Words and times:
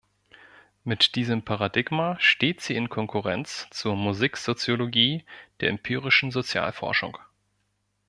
Mit 0.83 1.13
diesem 1.13 1.45
Paradigma 1.45 2.17
steht 2.19 2.59
sie 2.61 2.73
in 2.75 2.89
Konkurrenz 2.89 3.67
zur 3.69 3.95
Musiksoziologie 3.95 5.25
der 5.59 5.69
empirischen 5.69 6.31
Sozialforschung. 6.31 7.19